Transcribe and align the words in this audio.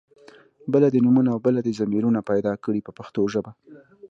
بله 0.73 0.87
دې 0.93 0.99
نومونه 1.05 1.29
او 1.35 1.39
بله 1.47 1.59
دې 1.65 1.71
ضمیرونه 1.79 2.19
پیدا 2.31 2.53
کړي 2.63 2.79
په 2.83 2.91
پښتو 2.97 3.21
ژبه. 3.33 3.51